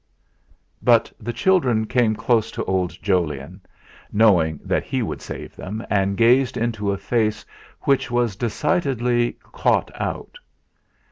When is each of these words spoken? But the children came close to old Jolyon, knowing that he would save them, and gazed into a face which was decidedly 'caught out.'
But 0.81 1.13
the 1.19 1.31
children 1.31 1.85
came 1.85 2.15
close 2.15 2.49
to 2.53 2.63
old 2.65 2.99
Jolyon, 3.03 3.61
knowing 4.11 4.59
that 4.63 4.83
he 4.83 5.03
would 5.03 5.21
save 5.21 5.55
them, 5.55 5.85
and 5.91 6.17
gazed 6.17 6.57
into 6.57 6.91
a 6.91 6.97
face 6.97 7.45
which 7.81 8.09
was 8.09 8.35
decidedly 8.35 9.33
'caught 9.43 9.91
out.' 9.93 10.39